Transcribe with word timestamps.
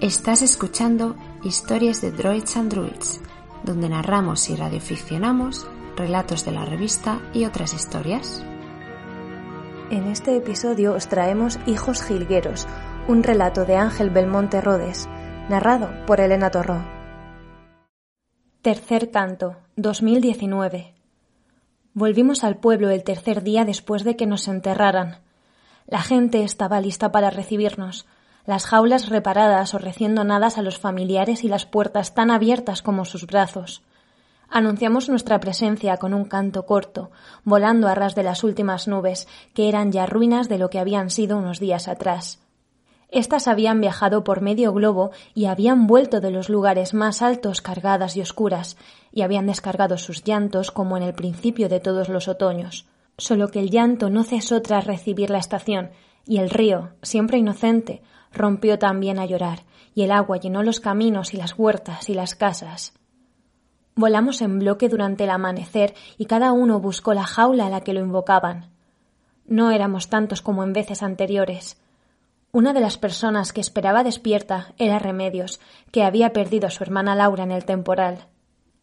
Estás 0.00 0.42
escuchando 0.42 1.16
Historias 1.42 2.00
de 2.00 2.12
Droids 2.12 2.56
and 2.56 2.72
Druids, 2.72 3.20
donde 3.64 3.88
narramos 3.88 4.48
y 4.48 4.54
radioficcionamos 4.54 5.66
relatos 5.96 6.44
de 6.44 6.52
la 6.52 6.64
revista 6.64 7.20
y 7.34 7.46
otras 7.46 7.74
historias. 7.74 8.44
En 9.90 10.06
este 10.06 10.36
episodio 10.36 10.94
os 10.94 11.08
traemos 11.08 11.58
Hijos 11.66 12.04
Jilgueros, 12.04 12.68
un 13.08 13.24
relato 13.24 13.64
de 13.64 13.74
Ángel 13.74 14.10
Belmonte 14.10 14.60
Rodes, 14.60 15.08
narrado 15.48 15.90
por 16.06 16.20
Elena 16.20 16.52
Torró. 16.52 16.80
Tercer 18.62 19.10
canto, 19.10 19.56
2019. 19.74 20.94
Volvimos 21.94 22.44
al 22.44 22.58
pueblo 22.58 22.90
el 22.90 23.02
tercer 23.02 23.42
día 23.42 23.64
después 23.64 24.04
de 24.04 24.14
que 24.14 24.26
nos 24.26 24.46
enterraran. 24.46 25.22
La 25.88 26.02
gente 26.02 26.44
estaba 26.44 26.80
lista 26.80 27.10
para 27.10 27.30
recibirnos 27.30 28.06
las 28.48 28.64
jaulas 28.64 29.10
reparadas 29.10 29.74
o 29.74 29.78
recién 29.78 30.14
donadas 30.14 30.56
a 30.56 30.62
los 30.62 30.78
familiares 30.78 31.44
y 31.44 31.48
las 31.48 31.66
puertas 31.66 32.14
tan 32.14 32.30
abiertas 32.30 32.80
como 32.80 33.04
sus 33.04 33.26
brazos. 33.26 33.82
Anunciamos 34.48 35.10
nuestra 35.10 35.38
presencia 35.38 35.98
con 35.98 36.14
un 36.14 36.24
canto 36.24 36.64
corto, 36.64 37.10
volando 37.44 37.88
a 37.88 37.94
ras 37.94 38.14
de 38.14 38.22
las 38.22 38.44
últimas 38.44 38.88
nubes, 38.88 39.28
que 39.52 39.68
eran 39.68 39.92
ya 39.92 40.06
ruinas 40.06 40.48
de 40.48 40.56
lo 40.56 40.70
que 40.70 40.78
habían 40.78 41.10
sido 41.10 41.36
unos 41.36 41.60
días 41.60 41.88
atrás. 41.88 42.40
Estas 43.10 43.48
habían 43.48 43.82
viajado 43.82 44.24
por 44.24 44.40
medio 44.40 44.72
globo 44.72 45.10
y 45.34 45.44
habían 45.44 45.86
vuelto 45.86 46.22
de 46.22 46.30
los 46.30 46.48
lugares 46.48 46.94
más 46.94 47.20
altos 47.20 47.60
cargadas 47.60 48.16
y 48.16 48.22
oscuras, 48.22 48.78
y 49.12 49.20
habían 49.20 49.46
descargado 49.46 49.98
sus 49.98 50.24
llantos 50.24 50.70
como 50.70 50.96
en 50.96 51.02
el 51.02 51.12
principio 51.12 51.68
de 51.68 51.80
todos 51.80 52.08
los 52.08 52.28
otoños. 52.28 52.86
Solo 53.18 53.48
que 53.48 53.60
el 53.60 53.68
llanto 53.68 54.08
no 54.08 54.24
cesó 54.24 54.62
tras 54.62 54.86
recibir 54.86 55.28
la 55.28 55.36
estación, 55.36 55.90
y 56.24 56.38
el 56.38 56.48
río, 56.48 56.92
siempre 57.02 57.36
inocente, 57.36 58.00
rompió 58.32 58.78
también 58.78 59.18
a 59.18 59.26
llorar, 59.26 59.64
y 59.94 60.02
el 60.02 60.12
agua 60.12 60.36
llenó 60.36 60.62
los 60.62 60.80
caminos 60.80 61.34
y 61.34 61.36
las 61.36 61.58
huertas 61.58 62.08
y 62.08 62.14
las 62.14 62.34
casas. 62.34 62.94
Volamos 63.94 64.42
en 64.42 64.60
bloque 64.60 64.88
durante 64.88 65.24
el 65.24 65.30
amanecer 65.30 65.94
y 66.16 66.26
cada 66.26 66.52
uno 66.52 66.78
buscó 66.78 67.14
la 67.14 67.24
jaula 67.24 67.66
a 67.66 67.70
la 67.70 67.80
que 67.80 67.92
lo 67.92 68.00
invocaban. 68.00 68.70
No 69.44 69.72
éramos 69.72 70.08
tantos 70.08 70.40
como 70.40 70.62
en 70.62 70.72
veces 70.72 71.02
anteriores. 71.02 71.80
Una 72.52 72.72
de 72.72 72.80
las 72.80 72.96
personas 72.96 73.52
que 73.52 73.60
esperaba 73.60 74.04
despierta 74.04 74.72
era 74.78 74.98
Remedios, 74.98 75.58
que 75.90 76.04
había 76.04 76.32
perdido 76.32 76.68
a 76.68 76.70
su 76.70 76.84
hermana 76.84 77.16
Laura 77.16 77.42
en 77.42 77.50
el 77.50 77.64
temporal. 77.64 78.26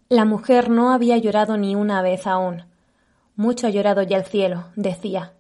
La 0.09 0.25
mujer 0.25 0.69
no 0.69 0.91
había 0.91 1.17
llorado 1.17 1.55
ni 1.55 1.75
una 1.75 2.01
vez 2.01 2.27
aún. 2.27 2.66
Mucho 3.38 3.67
ha 3.67 3.69
llorado 3.69 4.03
ya 4.03 4.17
el 4.17 4.25
cielo, 4.25 4.66
decía, 4.75 5.33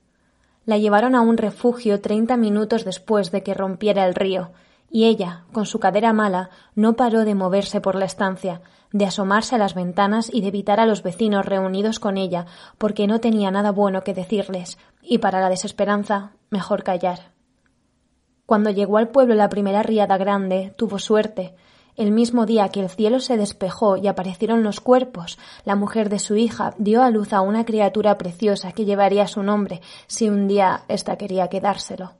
la 0.65 0.77
llevaron 0.77 1.15
a 1.15 1.21
un 1.21 1.37
refugio 1.37 2.01
treinta 2.01 2.37
minutos 2.37 2.85
después 2.85 3.31
de 3.31 3.43
que 3.43 3.53
rompiera 3.53 4.05
el 4.05 4.15
río, 4.15 4.51
y 4.89 5.05
ella, 5.05 5.43
con 5.51 5.65
su 5.65 5.79
cadera 5.79 6.13
mala, 6.13 6.49
no 6.73 6.95
paró 6.95 7.25
de 7.25 7.35
moverse 7.35 7.81
por 7.81 7.95
la 7.95 8.05
estancia, 8.05 8.61
de 8.91 9.05
asomarse 9.05 9.55
a 9.55 9.57
las 9.57 9.73
ventanas 9.73 10.33
y 10.33 10.41
de 10.41 10.47
evitar 10.47 10.79
a 10.79 10.85
los 10.85 11.03
vecinos 11.03 11.45
reunidos 11.45 11.99
con 11.99 12.17
ella, 12.17 12.45
porque 12.77 13.07
no 13.07 13.19
tenía 13.19 13.51
nada 13.51 13.71
bueno 13.71 14.03
que 14.03 14.13
decirles, 14.13 14.77
y 15.01 15.17
para 15.17 15.41
la 15.41 15.49
desesperanza, 15.49 16.31
mejor 16.49 16.83
callar. 16.83 17.33
Cuando 18.45 18.69
llegó 18.69 18.97
al 18.97 19.09
pueblo 19.09 19.35
la 19.35 19.49
primera 19.49 19.83
riada 19.83 20.17
grande, 20.17 20.73
tuvo 20.77 20.99
suerte, 20.99 21.55
el 21.95 22.11
mismo 22.11 22.45
día 22.45 22.69
que 22.69 22.81
el 22.81 22.89
cielo 22.89 23.19
se 23.19 23.37
despejó 23.37 23.95
y 23.95 24.07
aparecieron 24.07 24.63
los 24.63 24.81
cuerpos, 24.81 25.39
la 25.63 25.75
mujer 25.75 26.09
de 26.09 26.19
su 26.19 26.35
hija 26.35 26.73
dio 26.77 27.01
a 27.03 27.09
luz 27.09 27.31
a 27.31 27.41
una 27.41 27.65
criatura 27.65 28.17
preciosa 28.17 28.73
que 28.73 28.85
llevaría 28.85 29.27
su 29.27 29.43
nombre 29.43 29.81
si 30.07 30.29
un 30.29 30.47
día 30.47 30.83
ésta 30.89 31.17
quería 31.17 31.47
quedárselo. 31.47 32.13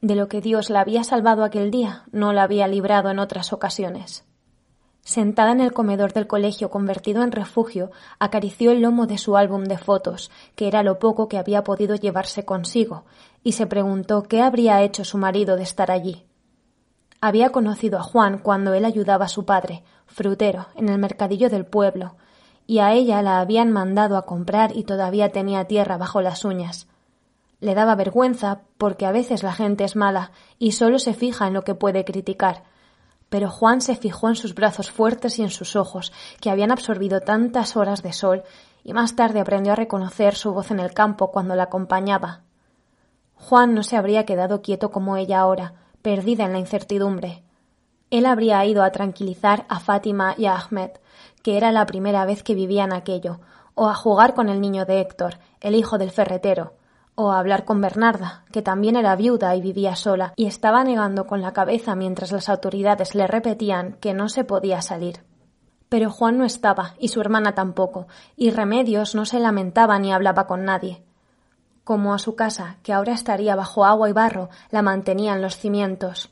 De 0.00 0.14
lo 0.14 0.28
que 0.28 0.40
Dios 0.40 0.70
la 0.70 0.80
había 0.80 1.04
salvado 1.04 1.44
aquel 1.44 1.70
día, 1.70 2.04
no 2.12 2.32
la 2.32 2.44
había 2.44 2.68
librado 2.68 3.10
en 3.10 3.18
otras 3.18 3.52
ocasiones. 3.52 4.24
Sentada 5.04 5.50
en 5.50 5.60
el 5.60 5.72
comedor 5.72 6.12
del 6.12 6.28
colegio 6.28 6.70
convertido 6.70 7.24
en 7.24 7.32
refugio, 7.32 7.90
acarició 8.20 8.70
el 8.70 8.82
lomo 8.82 9.06
de 9.06 9.18
su 9.18 9.36
álbum 9.36 9.64
de 9.64 9.78
fotos, 9.78 10.30
que 10.54 10.68
era 10.68 10.84
lo 10.84 11.00
poco 11.00 11.28
que 11.28 11.38
había 11.38 11.64
podido 11.64 11.96
llevarse 11.96 12.44
consigo, 12.44 13.04
y 13.42 13.52
se 13.52 13.66
preguntó 13.66 14.22
qué 14.22 14.42
habría 14.42 14.80
hecho 14.82 15.04
su 15.04 15.18
marido 15.18 15.56
de 15.56 15.64
estar 15.64 15.90
allí. 15.90 16.24
Había 17.24 17.50
conocido 17.50 18.00
a 18.00 18.02
Juan 18.02 18.38
cuando 18.38 18.74
él 18.74 18.84
ayudaba 18.84 19.26
a 19.26 19.28
su 19.28 19.44
padre, 19.44 19.84
frutero, 20.06 20.66
en 20.74 20.88
el 20.88 20.98
mercadillo 20.98 21.48
del 21.48 21.64
pueblo, 21.64 22.16
y 22.66 22.80
a 22.80 22.92
ella 22.94 23.22
la 23.22 23.38
habían 23.38 23.70
mandado 23.70 24.16
a 24.16 24.26
comprar 24.26 24.76
y 24.76 24.82
todavía 24.82 25.30
tenía 25.30 25.66
tierra 25.66 25.96
bajo 25.98 26.20
las 26.20 26.44
uñas. 26.44 26.88
Le 27.60 27.76
daba 27.76 27.94
vergüenza 27.94 28.62
porque 28.76 29.06
a 29.06 29.12
veces 29.12 29.44
la 29.44 29.52
gente 29.52 29.84
es 29.84 29.94
mala 29.94 30.32
y 30.58 30.72
solo 30.72 30.98
se 30.98 31.14
fija 31.14 31.46
en 31.46 31.54
lo 31.54 31.62
que 31.62 31.76
puede 31.76 32.04
criticar. 32.04 32.64
Pero 33.28 33.48
Juan 33.48 33.82
se 33.82 33.94
fijó 33.94 34.28
en 34.28 34.34
sus 34.34 34.56
brazos 34.56 34.90
fuertes 34.90 35.38
y 35.38 35.44
en 35.44 35.50
sus 35.50 35.76
ojos, 35.76 36.12
que 36.40 36.50
habían 36.50 36.72
absorbido 36.72 37.20
tantas 37.20 37.76
horas 37.76 38.02
de 38.02 38.12
sol, 38.12 38.42
y 38.82 38.94
más 38.94 39.14
tarde 39.14 39.38
aprendió 39.38 39.74
a 39.74 39.76
reconocer 39.76 40.34
su 40.34 40.52
voz 40.52 40.72
en 40.72 40.80
el 40.80 40.92
campo 40.92 41.30
cuando 41.30 41.54
la 41.54 41.62
acompañaba. 41.62 42.40
Juan 43.36 43.74
no 43.74 43.84
se 43.84 43.96
habría 43.96 44.26
quedado 44.26 44.60
quieto 44.60 44.90
como 44.90 45.16
ella 45.16 45.38
ahora, 45.38 45.74
perdida 46.02 46.44
en 46.44 46.52
la 46.52 46.58
incertidumbre. 46.58 47.42
Él 48.10 48.26
habría 48.26 48.64
ido 48.66 48.82
a 48.82 48.90
tranquilizar 48.90 49.64
a 49.68 49.80
Fátima 49.80 50.34
y 50.36 50.46
a 50.46 50.56
Ahmed, 50.56 50.90
que 51.42 51.56
era 51.56 51.72
la 51.72 51.86
primera 51.86 52.24
vez 52.26 52.42
que 52.42 52.54
vivían 52.54 52.92
aquello, 52.92 53.40
o 53.74 53.88
a 53.88 53.94
jugar 53.94 54.34
con 54.34 54.48
el 54.48 54.60
niño 54.60 54.84
de 54.84 55.00
Héctor, 55.00 55.38
el 55.60 55.74
hijo 55.74 55.96
del 55.96 56.10
ferretero, 56.10 56.74
o 57.14 57.30
a 57.30 57.38
hablar 57.38 57.64
con 57.64 57.80
Bernarda, 57.80 58.44
que 58.52 58.60
también 58.60 58.96
era 58.96 59.16
viuda 59.16 59.56
y 59.56 59.62
vivía 59.62 59.96
sola, 59.96 60.34
y 60.36 60.46
estaba 60.46 60.84
negando 60.84 61.26
con 61.26 61.40
la 61.40 61.52
cabeza 61.52 61.94
mientras 61.94 62.32
las 62.32 62.48
autoridades 62.48 63.14
le 63.14 63.26
repetían 63.26 63.94
que 63.94 64.12
no 64.12 64.28
se 64.28 64.44
podía 64.44 64.82
salir. 64.82 65.24
Pero 65.88 66.10
Juan 66.10 66.36
no 66.36 66.44
estaba, 66.44 66.94
y 66.98 67.08
su 67.08 67.20
hermana 67.20 67.54
tampoco, 67.54 68.08
y 68.36 68.50
Remedios 68.50 69.14
no 69.14 69.24
se 69.24 69.40
lamentaba 69.40 69.98
ni 69.98 70.12
hablaba 70.12 70.46
con 70.46 70.64
nadie 70.64 71.02
como 71.84 72.14
a 72.14 72.18
su 72.18 72.36
casa, 72.36 72.76
que 72.82 72.92
ahora 72.92 73.12
estaría 73.12 73.56
bajo 73.56 73.84
agua 73.84 74.08
y 74.08 74.12
barro, 74.12 74.50
la 74.70 74.82
mantenían 74.82 75.42
los 75.42 75.56
cimientos. 75.56 76.30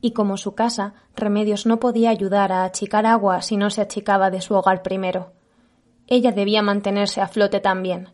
Y 0.00 0.12
como 0.12 0.36
su 0.36 0.54
casa, 0.54 0.94
Remedios 1.16 1.66
no 1.66 1.80
podía 1.80 2.10
ayudar 2.10 2.52
a 2.52 2.64
achicar 2.64 3.06
agua 3.06 3.42
si 3.42 3.56
no 3.56 3.70
se 3.70 3.80
achicaba 3.80 4.30
de 4.30 4.40
su 4.40 4.54
hogar 4.54 4.82
primero. 4.82 5.32
Ella 6.06 6.32
debía 6.32 6.62
mantenerse 6.62 7.20
a 7.20 7.28
flote 7.28 7.60
también. 7.60 8.10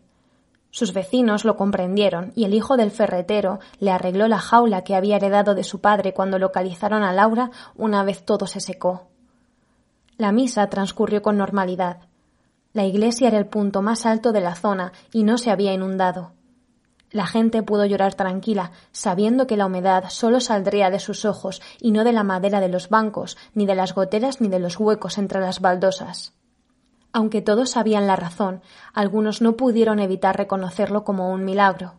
Sus 0.69 0.93
vecinos 0.93 1.43
lo 1.43 1.57
comprendieron 1.57 2.31
y 2.33 2.45
el 2.45 2.53
hijo 2.53 2.77
del 2.77 2.91
ferretero 2.91 3.59
le 3.79 3.91
arregló 3.91 4.29
la 4.29 4.39
jaula 4.39 4.83
que 4.83 4.95
había 4.95 5.17
heredado 5.17 5.53
de 5.53 5.65
su 5.65 5.81
padre 5.81 6.13
cuando 6.13 6.39
localizaron 6.39 7.03
a 7.03 7.11
Laura 7.11 7.51
una 7.75 8.03
vez 8.03 8.23
todo 8.23 8.47
se 8.47 8.61
secó. 8.61 9.07
La 10.17 10.31
misa 10.31 10.67
transcurrió 10.67 11.21
con 11.21 11.37
normalidad. 11.37 11.97
La 12.71 12.85
iglesia 12.85 13.27
era 13.27 13.37
el 13.37 13.47
punto 13.47 13.81
más 13.81 14.05
alto 14.05 14.31
de 14.31 14.39
la 14.39 14.55
zona 14.55 14.93
y 15.11 15.23
no 15.23 15.37
se 15.37 15.51
había 15.51 15.73
inundado. 15.73 16.31
La 17.11 17.27
gente 17.27 17.61
pudo 17.61 17.85
llorar 17.85 18.15
tranquila, 18.15 18.71
sabiendo 18.93 19.45
que 19.45 19.57
la 19.57 19.65
humedad 19.65 20.05
solo 20.09 20.39
saldría 20.39 20.89
de 20.89 20.99
sus 20.99 21.25
ojos 21.25 21.61
y 21.79 21.91
no 21.91 22.05
de 22.05 22.13
la 22.13 22.23
madera 22.23 22.61
de 22.61 22.69
los 22.69 22.87
bancos, 22.89 23.37
ni 23.53 23.65
de 23.65 23.75
las 23.75 23.93
goteras 23.93 24.39
ni 24.39 24.47
de 24.47 24.59
los 24.59 24.79
huecos 24.79 25.17
entre 25.17 25.41
las 25.41 25.59
baldosas. 25.59 26.33
Aunque 27.11 27.41
todos 27.41 27.71
sabían 27.71 28.07
la 28.07 28.15
razón, 28.15 28.61
algunos 28.93 29.41
no 29.41 29.57
pudieron 29.57 29.99
evitar 29.99 30.37
reconocerlo 30.37 31.03
como 31.03 31.31
un 31.31 31.43
milagro. 31.43 31.95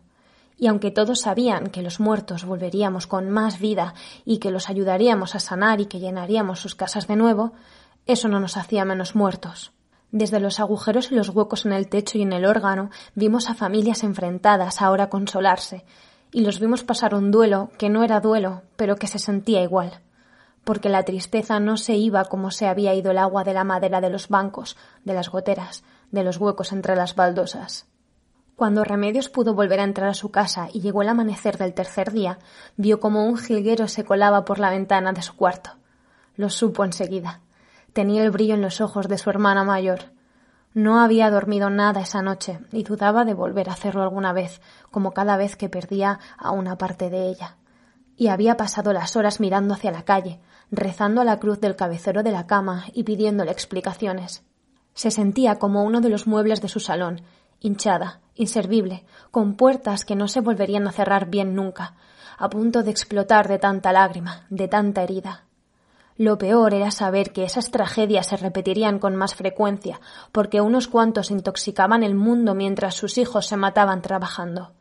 Y 0.57 0.65
aunque 0.65 0.89
todos 0.89 1.21
sabían 1.21 1.67
que 1.67 1.83
los 1.83 1.99
muertos 1.99 2.45
volveríamos 2.45 3.05
con 3.05 3.29
más 3.29 3.59
vida 3.59 3.93
y 4.25 4.39
que 4.39 4.49
los 4.49 4.69
ayudaríamos 4.69 5.35
a 5.35 5.39
sanar 5.39 5.81
y 5.81 5.85
que 5.85 5.99
llenaríamos 5.99 6.59
sus 6.59 6.73
casas 6.73 7.05
de 7.07 7.15
nuevo, 7.15 7.53
eso 8.07 8.27
no 8.27 8.39
nos 8.39 8.57
hacía 8.57 8.85
menos 8.85 9.15
muertos. 9.15 9.71
Desde 10.13 10.39
los 10.39 10.59
agujeros 10.59 11.11
y 11.11 11.15
los 11.15 11.29
huecos 11.29 11.65
en 11.65 11.73
el 11.73 11.89
techo 11.89 12.19
y 12.19 12.21
en 12.21 12.33
el 12.33 12.45
órgano 12.45 12.91
vimos 13.15 13.49
a 13.49 13.55
familias 13.55 14.03
enfrentadas 14.03 14.79
ahora 14.79 15.09
consolarse, 15.09 15.85
y 16.31 16.41
los 16.41 16.59
vimos 16.59 16.83
pasar 16.83 17.15
un 17.15 17.31
duelo 17.31 17.71
que 17.79 17.89
no 17.89 18.03
era 18.03 18.19
duelo, 18.19 18.61
pero 18.75 18.95
que 18.95 19.07
se 19.07 19.17
sentía 19.17 19.63
igual, 19.63 20.01
porque 20.63 20.87
la 20.87 21.01
tristeza 21.01 21.59
no 21.59 21.77
se 21.77 21.95
iba 21.95 22.25
como 22.25 22.51
se 22.51 22.67
había 22.67 22.93
ido 22.93 23.09
el 23.09 23.17
agua 23.17 23.43
de 23.43 23.55
la 23.55 23.63
madera 23.63 24.01
de 24.01 24.11
los 24.11 24.29
bancos, 24.29 24.77
de 25.03 25.15
las 25.15 25.29
goteras, 25.29 25.83
de 26.11 26.23
los 26.23 26.37
huecos 26.37 26.73
entre 26.73 26.95
las 26.95 27.15
baldosas. 27.15 27.87
Cuando 28.55 28.83
Remedios 28.83 29.29
pudo 29.29 29.55
volver 29.55 29.79
a 29.79 29.83
entrar 29.83 30.09
a 30.09 30.13
su 30.13 30.29
casa 30.29 30.69
y 30.71 30.81
llegó 30.81 31.01
el 31.01 31.09
amanecer 31.09 31.57
del 31.57 31.73
tercer 31.73 32.11
día, 32.11 32.37
vio 32.77 32.99
como 32.99 33.25
un 33.25 33.39
jilguero 33.39 33.87
se 33.87 34.03
colaba 34.03 34.45
por 34.45 34.59
la 34.59 34.69
ventana 34.69 35.11
de 35.11 35.23
su 35.23 35.35
cuarto. 35.35 35.71
Lo 36.35 36.51
supo 36.51 36.85
enseguida. 36.85 37.41
Tenía 37.93 38.23
el 38.23 38.31
brillo 38.31 38.55
en 38.55 38.61
los 38.61 38.81
ojos 38.81 39.07
de 39.07 39.19
su 39.19 39.29
hermana 39.29 39.63
mayor. 39.63 40.11
No 40.73 40.99
había 40.99 41.29
dormido 41.29 41.69
nada 41.69 42.01
esa 42.01 42.23
noche 42.23 42.59
y 42.71 42.83
dudaba 42.83 43.23
de 43.23 43.35
volver 43.35 43.69
a 43.69 43.73
hacerlo 43.73 44.01
alguna 44.01 44.33
vez, 44.33 44.61
como 44.89 45.11
cada 45.11 45.37
vez 45.37 45.55
que 45.55 45.69
perdía 45.69 46.19
a 46.37 46.51
una 46.51 46.75
parte 46.77 47.11
de 47.11 47.27
ella. 47.27 47.57
Y 48.17 48.27
había 48.29 48.57
pasado 48.57 48.93
las 48.93 49.15
horas 49.15 49.39
mirando 49.39 49.75
hacia 49.75 49.91
la 49.91 50.03
calle, 50.03 50.39
rezando 50.71 51.21
a 51.21 51.23
la 51.23 51.37
cruz 51.39 51.59
del 51.59 51.75
cabecero 51.75 52.23
de 52.23 52.31
la 52.31 52.47
cama 52.47 52.85
y 52.93 53.03
pidiéndole 53.03 53.51
explicaciones. 53.51 54.43
Se 54.95 55.11
sentía 55.11 55.59
como 55.59 55.83
uno 55.83 56.01
de 56.01 56.09
los 56.09 56.25
muebles 56.25 56.61
de 56.61 56.69
su 56.69 56.79
salón, 56.79 57.21
hinchada, 57.59 58.21
inservible, 58.33 59.05
con 59.29 59.53
puertas 59.55 60.03
que 60.03 60.15
no 60.15 60.27
se 60.27 60.41
volverían 60.41 60.87
a 60.87 60.91
cerrar 60.91 61.27
bien 61.27 61.53
nunca, 61.53 61.95
a 62.39 62.49
punto 62.49 62.81
de 62.81 62.89
explotar 62.89 63.47
de 63.47 63.59
tanta 63.59 63.93
lágrima, 63.93 64.47
de 64.49 64.67
tanta 64.67 65.03
herida. 65.03 65.45
Lo 66.15 66.37
peor 66.37 66.73
era 66.73 66.91
saber 66.91 67.33
que 67.33 67.43
esas 67.43 67.71
tragedias 67.71 68.27
se 68.27 68.37
repetirían 68.37 68.99
con 68.99 69.15
más 69.15 69.33
frecuencia, 69.33 69.99
porque 70.31 70.61
unos 70.61 70.87
cuantos 70.87 71.31
intoxicaban 71.31 72.03
el 72.03 72.13
mundo 72.13 72.53
mientras 72.53 72.95
sus 72.95 73.17
hijos 73.17 73.47
se 73.47 73.57
mataban 73.57 74.01
trabajando. 74.01 74.73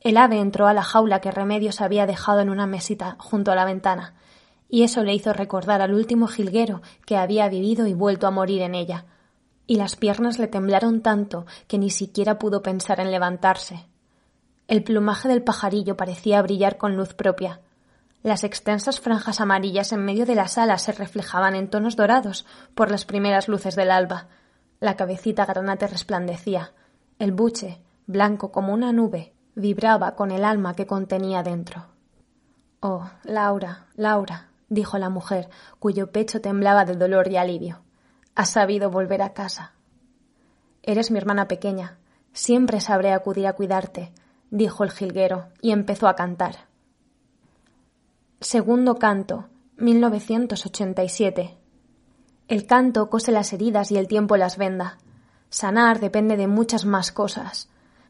El 0.00 0.16
ave 0.16 0.40
entró 0.40 0.66
a 0.66 0.74
la 0.74 0.82
jaula 0.82 1.20
que 1.20 1.30
Remedios 1.30 1.80
había 1.80 2.06
dejado 2.06 2.40
en 2.40 2.50
una 2.50 2.66
mesita 2.66 3.16
junto 3.18 3.52
a 3.52 3.54
la 3.54 3.64
ventana, 3.64 4.14
y 4.68 4.82
eso 4.82 5.04
le 5.04 5.14
hizo 5.14 5.32
recordar 5.32 5.80
al 5.80 5.94
último 5.94 6.26
jilguero 6.26 6.82
que 7.06 7.16
había 7.16 7.48
vivido 7.48 7.86
y 7.86 7.94
vuelto 7.94 8.26
a 8.26 8.30
morir 8.30 8.62
en 8.62 8.74
ella, 8.74 9.06
y 9.66 9.76
las 9.76 9.96
piernas 9.96 10.38
le 10.38 10.48
temblaron 10.48 11.02
tanto 11.02 11.46
que 11.68 11.78
ni 11.78 11.90
siquiera 11.90 12.38
pudo 12.38 12.62
pensar 12.62 13.00
en 13.00 13.10
levantarse. 13.10 13.86
El 14.68 14.82
plumaje 14.82 15.28
del 15.28 15.42
pajarillo 15.42 15.96
parecía 15.96 16.42
brillar 16.42 16.78
con 16.78 16.96
luz 16.96 17.14
propia. 17.14 17.60
Las 18.22 18.44
extensas 18.44 19.00
franjas 19.00 19.40
amarillas 19.40 19.92
en 19.92 20.04
medio 20.04 20.26
de 20.26 20.36
las 20.36 20.56
alas 20.56 20.82
se 20.82 20.92
reflejaban 20.92 21.56
en 21.56 21.68
tonos 21.68 21.96
dorados 21.96 22.46
por 22.74 22.90
las 22.90 23.04
primeras 23.04 23.48
luces 23.48 23.74
del 23.74 23.90
alba. 23.90 24.28
La 24.78 24.96
cabecita 24.96 25.44
granate 25.44 25.88
resplandecía. 25.88 26.72
El 27.18 27.32
buche, 27.32 27.80
blanco 28.06 28.52
como 28.52 28.72
una 28.72 28.92
nube, 28.92 29.32
vibraba 29.54 30.14
con 30.14 30.30
el 30.30 30.44
alma 30.44 30.74
que 30.74 30.86
contenía 30.86 31.42
dentro. 31.42 31.86
Oh, 32.80 33.10
Laura, 33.24 33.86
Laura, 33.96 34.48
dijo 34.68 34.98
la 34.98 35.08
mujer, 35.08 35.48
cuyo 35.80 36.12
pecho 36.12 36.40
temblaba 36.40 36.84
de 36.84 36.94
dolor 36.94 37.28
y 37.28 37.36
alivio. 37.36 37.82
Has 38.34 38.50
sabido 38.50 38.90
volver 38.90 39.22
a 39.22 39.32
casa. 39.34 39.72
Eres 40.82 41.10
mi 41.10 41.18
hermana 41.18 41.48
pequeña. 41.48 41.98
Siempre 42.32 42.80
sabré 42.80 43.12
acudir 43.12 43.46
a 43.46 43.52
cuidarte, 43.52 44.12
dijo 44.50 44.84
el 44.84 44.90
jilguero, 44.90 45.48
y 45.60 45.72
empezó 45.72 46.08
a 46.08 46.16
cantar. 46.16 46.71
Segundo 48.42 48.96
canto, 48.96 49.44
1987. 49.76 51.56
El 52.48 52.66
canto 52.66 53.08
cose 53.08 53.30
las 53.30 53.52
heridas 53.52 53.92
y 53.92 53.96
el 53.96 54.08
tiempo 54.08 54.36
las 54.36 54.58
venda. 54.58 54.98
Sanar 55.48 56.00
depende 56.00 56.36
de 56.36 56.48
muchas 56.48 56.84
más 56.84 57.12
cosas. 57.12 57.68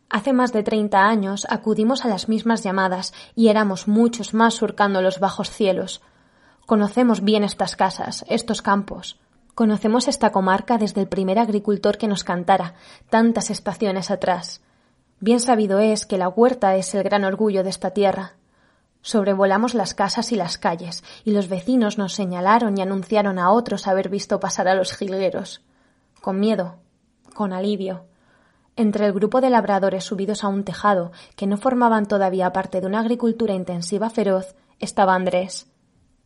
Hace 0.08 0.32
más 0.32 0.54
de 0.54 0.62
treinta 0.62 1.06
años 1.06 1.46
acudimos 1.50 2.06
a 2.06 2.08
las 2.08 2.30
mismas 2.30 2.62
llamadas 2.62 3.12
y 3.36 3.48
éramos 3.48 3.88
muchos 3.88 4.32
más 4.32 4.54
surcando 4.54 5.02
los 5.02 5.20
bajos 5.20 5.50
cielos. 5.50 6.00
Conocemos 6.64 7.20
bien 7.20 7.44
estas 7.44 7.76
casas, 7.76 8.24
estos 8.26 8.62
campos. 8.62 9.20
Conocemos 9.54 10.08
esta 10.08 10.32
comarca 10.32 10.78
desde 10.78 11.02
el 11.02 11.08
primer 11.08 11.38
agricultor 11.38 11.98
que 11.98 12.08
nos 12.08 12.24
cantara, 12.24 12.72
tantas 13.10 13.50
estaciones 13.50 14.10
atrás. 14.10 14.62
Bien 15.20 15.40
sabido 15.40 15.78
es 15.78 16.06
que 16.06 16.16
la 16.16 16.30
huerta 16.30 16.74
es 16.76 16.94
el 16.94 17.02
gran 17.02 17.24
orgullo 17.24 17.62
de 17.62 17.68
esta 17.68 17.90
tierra. 17.90 18.36
Sobrevolamos 19.02 19.74
las 19.74 19.94
casas 19.94 20.30
y 20.30 20.36
las 20.36 20.58
calles, 20.58 21.02
y 21.24 21.32
los 21.32 21.48
vecinos 21.48 21.98
nos 21.98 22.14
señalaron 22.14 22.78
y 22.78 22.82
anunciaron 22.82 23.38
a 23.38 23.50
otros 23.50 23.88
haber 23.88 24.08
visto 24.08 24.38
pasar 24.38 24.68
a 24.68 24.74
los 24.74 24.96
jilgueros. 24.96 25.60
Con 26.20 26.38
miedo, 26.38 26.76
con 27.34 27.52
alivio. 27.52 28.04
Entre 28.76 29.04
el 29.04 29.12
grupo 29.12 29.40
de 29.40 29.50
labradores 29.50 30.04
subidos 30.04 30.44
a 30.44 30.48
un 30.48 30.64
tejado, 30.64 31.10
que 31.36 31.48
no 31.48 31.58
formaban 31.58 32.06
todavía 32.06 32.52
parte 32.52 32.80
de 32.80 32.86
una 32.86 33.00
agricultura 33.00 33.54
intensiva 33.54 34.08
feroz, 34.08 34.54
estaba 34.78 35.14
Andrés. 35.14 35.66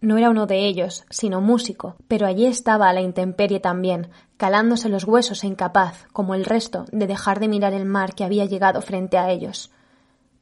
No 0.03 0.19
era 0.19 0.29
uno 0.29 0.47
de 0.47 0.67
ellos, 0.67 1.05
sino 1.09 1.41
músico, 1.41 1.97
pero 2.07 2.27
allí 2.27 2.45
estaba 2.45 2.91
a 2.91 2.93
la 2.93 3.01
intemperie 3.01 3.59
también, 3.59 4.11
calándose 4.37 4.91
los 4.91 5.05
huesos 5.05 5.43
e 5.43 5.47
incapaz, 5.47 6.07
como 6.13 6.35
el 6.35 6.45
resto, 6.45 6.85
de 6.93 7.07
dejar 7.07 7.41
de 7.41 7.49
mirar 7.49 7.73
el 7.73 7.87
mar 7.87 8.15
que 8.15 8.25
había 8.25 8.45
llegado 8.45 8.83
frente 8.83 9.17
a 9.17 9.31
ellos. 9.31 9.71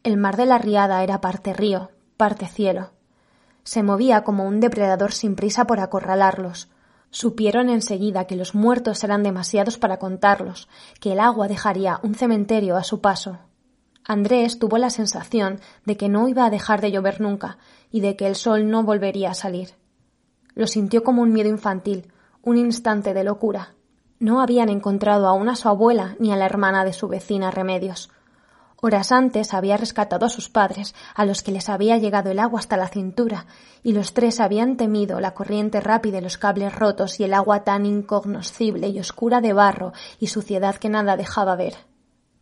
El 0.03 0.17
mar 0.17 0.37
de 0.37 0.47
la 0.47 0.59
riada 0.59 1.03
era 1.05 1.21
parte 1.21 1.55
río, 1.55 1.91
parte 2.16 2.46
cielo. 2.46 2.90
Se 3.64 3.82
movía 3.82 4.25
como 4.25 4.46
un 4.46 4.61
depredador 4.61 5.12
sin 5.12 5.37
prisa 5.37 5.66
por 5.66 5.81
acorralarlos. 5.81 6.69
Supieron 7.11 7.70
enseguida 7.70 8.26
que 8.26 8.37
los 8.37 8.55
muertos 8.55 9.02
eran 9.05 9.22
demasiados 9.22 9.78
para 9.78 9.99
contarlos, 9.99 10.69
que 11.00 11.12
el 11.12 11.20
agua 11.20 11.49
dejaría 11.49 12.00
un 12.02 12.14
cementerio 12.14 12.76
a 12.76 12.84
su 12.84 13.00
paso. 13.00 13.38
Andrés 14.05 14.58
tuvo 14.58 14.76
la 14.76 14.90
sensación 14.90 15.61
de 15.87 15.96
que 15.96 16.08
no 16.08 16.28
iba 16.28 16.44
a 16.44 16.50
dejar 16.50 16.82
de 16.82 16.90
llover 16.90 17.20
nunca 17.20 17.56
y 17.90 18.00
de 18.00 18.16
que 18.16 18.26
el 18.26 18.34
sol 18.34 18.69
no 18.69 18.82
volvería 18.82 19.31
a 19.31 19.34
salir. 19.34 19.70
Lo 20.55 20.66
sintió 20.66 21.02
como 21.02 21.22
un 21.22 21.32
miedo 21.32 21.49
infantil, 21.49 22.12
un 22.43 22.58
instante 22.58 23.14
de 23.14 23.25
locura. 23.25 23.75
No 24.19 24.40
habían 24.40 24.69
encontrado 24.69 25.26
aún 25.26 25.49
a 25.49 25.56
su 25.56 25.69
abuela 25.69 26.16
ni 26.19 26.32
a 26.32 26.37
la 26.37 26.46
hermana 26.46 26.84
de 26.84 26.93
su 26.93 27.08
vecina 27.08 27.50
Remedios. 27.50 28.11
Horas 28.87 29.13
antes 29.13 29.55
había 29.55 29.79
rescatado 29.79 30.27
a 30.27 30.29
sus 30.29 30.51
padres, 30.51 30.95
a 31.15 31.25
los 31.25 31.43
que 31.43 31.53
les 31.53 31.71
había 31.71 31.97
llegado 31.97 32.31
el 32.31 32.39
agua 32.39 32.61
hasta 32.61 32.77
la 32.77 32.89
cintura, 32.89 33.47
y 33.83 33.93
los 33.93 34.13
tres 34.13 34.41
habían 34.41 34.77
temido 34.77 35.21
la 35.21 35.33
corriente 35.33 35.81
rápida 35.81 36.19
y 36.19 36.21
los 36.21 36.37
cables 36.37 36.75
rotos 36.75 37.19
y 37.19 37.25
el 37.25 37.33
agua 37.33 37.65
tan 37.65 37.87
incognoscible 37.87 38.89
y 38.89 39.01
oscura 39.01 39.41
de 39.41 39.55
barro 39.55 39.95
y 40.21 40.27
suciedad 40.27 40.75
que 40.75 40.91
nada 40.91 41.17
dejaba 41.17 41.57
ver. 41.57 41.79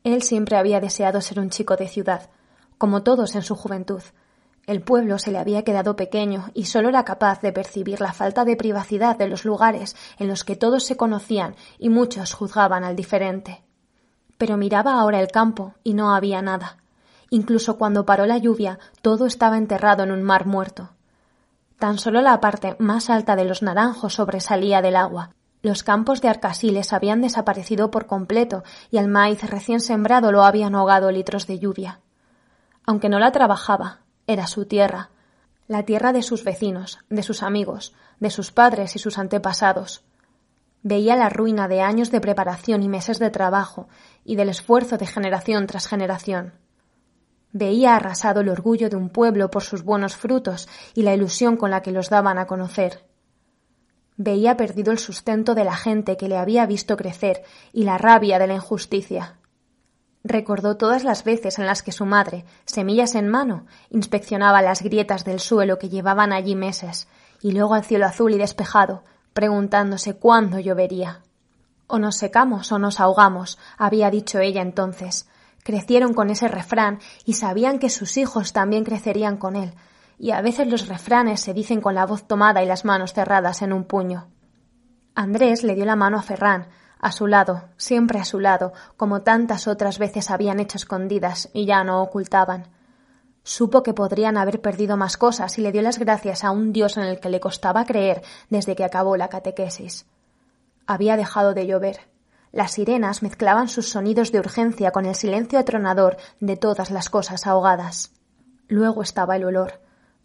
Él 0.03 0.25
siempre 0.25 0.57
había 0.57 0.81
deseado 0.81 1.21
ser 1.21 1.39
un 1.39 1.49
chico 1.49 1.77
de 1.77 1.87
ciudad, 1.87 2.29
como 2.77 3.05
todos 3.05 3.37
en 3.37 3.43
su 3.43 3.55
juventud. 3.55 4.03
El 4.67 4.83
pueblo 4.83 5.21
se 5.21 5.31
le 5.31 5.39
había 5.39 5.63
quedado 5.63 5.95
pequeño 5.95 6.51
y 6.55 6.65
sólo 6.65 6.89
era 6.89 7.05
capaz 7.05 7.41
de 7.41 7.53
percibir 7.53 8.01
la 8.01 8.13
falta 8.13 8.45
de 8.45 8.57
privacidad 8.57 9.17
de 9.17 9.29
los 9.29 9.45
lugares 9.45 9.95
en 10.19 10.27
los 10.27 10.43
que 10.43 10.57
todos 10.57 10.85
se 10.87 10.97
conocían 10.97 11.55
y 11.79 11.89
muchos 11.89 12.35
juzgaban 12.35 12.83
al 12.83 12.97
diferente. 12.97 13.63
Pero 14.43 14.57
miraba 14.57 14.99
ahora 14.99 15.21
el 15.21 15.29
campo 15.29 15.75
y 15.85 15.95
no 15.95 16.13
había 16.13 16.43
nada. 16.43 16.79
Incluso 17.31 17.79
cuando 17.79 18.05
paró 18.05 18.27
la 18.27 18.39
lluvia, 18.39 18.81
todo 19.01 19.27
estaba 19.27 19.57
enterrado 19.57 20.03
en 20.03 20.11
un 20.11 20.25
mar 20.25 20.47
muerto. 20.47 20.91
Tan 21.79 21.97
solo 21.97 22.21
la 22.23 22.41
parte 22.41 22.75
más 22.81 23.09
alta 23.09 23.37
de 23.37 23.45
los 23.45 23.63
naranjos 23.63 24.15
sobresalía 24.15 24.83
del 24.83 24.97
agua, 24.97 25.31
los 25.63 25.85
campos 25.85 26.21
de 26.23 26.29
arcasiles 26.29 26.93
habían 26.93 27.21
desaparecido 27.21 27.93
por 27.93 28.07
completo 28.07 28.65
y 28.91 28.97
el 28.97 29.07
maíz 29.07 29.49
recién 29.49 29.79
sembrado 29.79 30.33
lo 30.33 30.43
habían 30.43 30.75
ahogado 30.75 31.13
litros 31.13 31.47
de 31.47 31.61
lluvia. 31.61 32.01
Aunque 32.85 33.09
no 33.09 33.21
la 33.21 33.31
trabajaba, 33.31 34.01
era 34.27 34.49
su 34.49 34.67
tierra, 34.67 35.11
la 35.69 35.85
tierra 35.85 36.13
de 36.13 36.25
sus 36.25 36.43
vecinos, 36.43 36.99
de 37.11 37.23
sus 37.23 37.45
amigos, 37.45 37.95
de 38.19 38.31
sus 38.31 38.51
padres 38.51 38.97
y 38.97 38.99
sus 38.99 39.19
antepasados. 39.19 40.03
Veía 40.83 41.15
la 41.15 41.29
ruina 41.29 41.69
de 41.69 41.81
años 41.81 42.11
de 42.11 42.21
preparación 42.21 42.83
y 42.83 42.89
meses 42.89 43.19
de 43.19 43.31
trabajo 43.31 43.89
y 44.25 44.35
del 44.37 44.49
esfuerzo 44.49 44.99
de 44.99 45.07
generación 45.07 45.67
tras 45.67 45.87
generación. 45.87 46.55
Veía 47.53 47.95
arrasado 47.95 48.41
el 48.41 48.49
orgullo 48.49 48.89
de 48.91 48.97
un 48.97 49.11
pueblo 49.11 49.51
por 49.51 49.63
sus 49.63 49.85
buenos 49.85 50.17
frutos 50.17 50.69
y 50.95 51.03
la 51.03 51.15
ilusión 51.15 51.57
con 51.57 51.71
la 51.71 51.83
que 51.83 51.93
los 51.93 52.09
daban 52.11 52.39
a 52.39 52.47
conocer. 52.47 53.05
Veía 54.17 54.57
perdido 54.57 54.91
el 54.91 54.99
sustento 54.99 55.55
de 55.55 55.65
la 55.65 55.77
gente 55.77 56.17
que 56.17 56.29
le 56.29 56.37
había 56.37 56.67
visto 56.67 56.97
crecer 56.97 57.43
y 57.73 57.85
la 57.85 57.99
rabia 57.99 58.39
de 58.39 58.47
la 58.47 58.55
injusticia. 58.55 59.39
Recordó 60.25 60.77
todas 60.77 61.05
las 61.05 61.25
veces 61.25 61.59
en 61.59 61.67
las 61.67 61.83
que 61.83 61.93
su 61.93 62.07
madre, 62.07 62.45
semillas 62.65 63.15
en 63.15 63.29
mano, 63.29 63.67
inspeccionaba 63.91 64.63
las 64.63 64.83
grietas 64.83 65.25
del 65.25 65.41
suelo 65.41 65.79
que 65.79 65.89
llevaban 65.89 66.33
allí 66.33 66.55
meses, 66.55 67.09
y 67.41 67.53
luego 67.53 67.75
al 67.75 67.85
cielo 67.85 68.07
azul 68.07 68.33
y 68.33 68.39
despejado, 68.39 69.03
preguntándose 69.33 70.15
cuándo 70.15 70.59
llovería. 70.59 71.23
O 71.87 71.99
nos 71.99 72.17
secamos 72.17 72.73
o 72.73 72.79
nos 72.79 73.01
ahogamos, 73.01 73.59
había 73.77 74.11
dicho 74.11 74.39
ella 74.39 74.63
entonces. 74.63 75.29
Crecieron 75.63 76.15
con 76.15 76.31
ese 76.31 76.49
refrán 76.49 77.01
y 77.25 77.35
sabían 77.35 77.79
que 77.79 77.91
sus 77.91 78.17
hijos 78.17 78.53
también 78.53 78.85
crecerían 78.85 79.37
con 79.37 79.57
él, 79.57 79.75
y 80.19 80.31
a 80.31 80.41
veces 80.41 80.67
los 80.69 80.89
refranes 80.89 81.41
se 81.41 81.55
dicen 81.55 81.81
con 81.81 81.95
la 81.95 82.07
voz 82.07 82.27
tomada 82.27 82.63
y 82.63 82.67
las 82.67 82.85
manos 82.85 83.13
cerradas 83.13 83.63
en 83.63 83.73
un 83.73 83.85
puño. 83.85 84.29
Andrés 85.15 85.63
le 85.63 85.75
dio 85.75 85.85
la 85.85 85.97
mano 85.97 86.19
a 86.19 86.23
Ferrán, 86.23 86.69
a 86.99 87.13
su 87.13 87.27
lado, 87.27 87.65
siempre 87.77 88.21
a 88.21 88.25
su 88.25 88.39
lado, 88.39 88.73
como 88.97 89.23
tantas 89.23 89.67
otras 89.67 89.99
veces 89.99 90.31
habían 90.31 90.61
hecho 90.61 90.79
escondidas 90.79 91.51
y 91.53 91.67
ya 91.67 91.85
no 91.85 92.01
ocultaban. 92.01 92.69
Supo 93.45 93.83
que 93.83 93.95
podrían 93.95 94.37
haber 94.37 94.61
perdido 94.61 94.97
más 94.97 95.17
cosas 95.17 95.59
y 95.59 95.63
le 95.63 95.73
dio 95.73 95.83
las 95.83 95.99
gracias 95.99 96.45
a 96.45 96.51
un 96.51 96.73
Dios 96.73 96.97
en 96.97 97.05
el 97.05 97.19
que 97.19 97.29
le 97.29 97.41
costaba 97.41 97.85
creer 97.85 98.23
desde 98.51 98.77
que 98.77 98.85
acabó 98.85 99.17
la 99.17 99.29
catequesis. 99.29 100.07
Había 100.87 101.17
dejado 101.17 101.55
de 101.55 101.67
llover. 101.67 102.09
Las 102.53 102.73
sirenas 102.73 103.23
mezclaban 103.23 103.69
sus 103.69 103.89
sonidos 103.89 104.31
de 104.31 104.39
urgencia 104.39 104.91
con 104.91 105.07
el 105.07 105.15
silencio 105.15 105.59
atronador 105.59 106.19
de 106.39 106.57
todas 106.57 106.91
las 106.91 107.11
cosas 107.11 107.47
ahogadas. 107.47 108.13
Luego 108.69 109.03
estaba 109.03 109.37
el 109.37 109.45
olor, 109.45 109.81